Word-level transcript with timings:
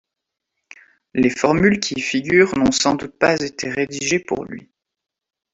Les 1.13 1.29
formules 1.29 1.79
qui 1.79 1.93
y 1.95 2.01
figurent 2.01 2.57
n'ont 2.57 2.71
sans 2.71 2.95
doute 2.95 3.19
pas 3.19 3.35
été 3.37 3.69
rédigées 3.69 4.17
pour 4.17 4.45
lui. 4.45 4.67